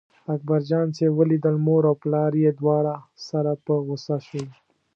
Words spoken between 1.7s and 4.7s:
او پلار یې دواړه سره په غوسه شول.